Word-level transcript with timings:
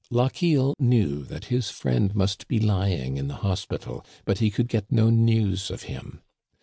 Lochiel 0.09 0.73
knew 0.79 1.23
that 1.25 1.45
his 1.53 1.69
friend 1.69 2.15
must 2.15 2.47
be 2.47 2.59
lying 2.59 3.17
in 3.17 3.27
the 3.27 3.35
hos^ntal, 3.35 4.03
but 4.25 4.39
he 4.39 4.49
could 4.49 4.67
get 4.67 4.91
no 4.91 5.11
news 5.11 5.69
of 5.69 5.83
him. 5.83 6.23